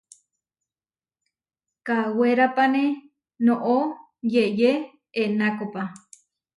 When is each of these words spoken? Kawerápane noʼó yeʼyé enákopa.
Kawerápane 1.85 2.83
noʼó 3.45 3.75
yeʼyé 4.33 4.71
enákopa. 5.21 5.81